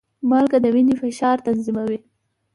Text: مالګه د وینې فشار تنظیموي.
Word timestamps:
مالګه 0.29 0.57
د 0.63 0.65
وینې 0.73 0.95
فشار 1.01 1.37
تنظیموي. 1.45 1.97